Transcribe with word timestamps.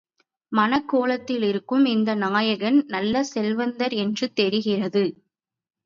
மணக்கோலத்திலிருக்கும் 0.51 1.85
இந்த 1.85 2.15
நாயகன் 2.15 2.83
நல்ல 2.87 3.23
செல்வந்தர் 3.23 3.93
என்றும் 3.97 4.33
தெரிகிறது. 4.33 5.05